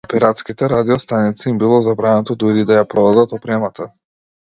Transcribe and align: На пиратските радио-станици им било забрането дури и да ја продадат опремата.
На 0.05 0.09
пиратските 0.11 0.69
радио-станици 0.71 1.47
им 1.53 1.57
било 1.65 1.81
забрането 1.89 2.39
дури 2.47 2.67
и 2.67 2.69
да 2.73 2.83
ја 2.83 2.91
продадат 2.97 3.41
опремата. 3.41 3.93